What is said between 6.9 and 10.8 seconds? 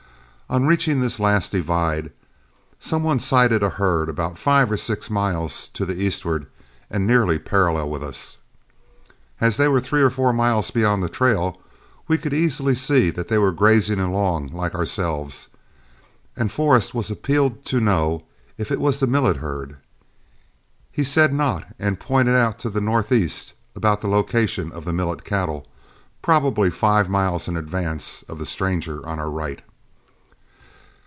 nearly parallel with us. As they were three or four miles